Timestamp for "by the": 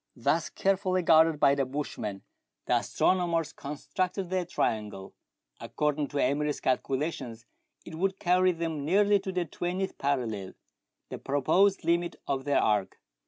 1.39-1.63